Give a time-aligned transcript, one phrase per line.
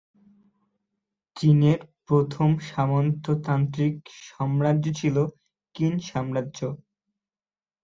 [1.37, 3.95] চীনের প্রথম সামন্ততান্ত্রিক
[4.27, 5.15] সাম্রাজ্য ছিল
[5.75, 6.59] কিন সাম্রাজ্য।